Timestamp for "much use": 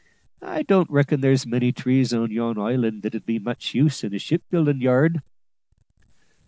3.37-4.03